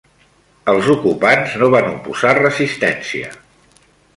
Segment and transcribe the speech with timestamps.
[0.73, 3.31] Els ocupants no van oposar resistència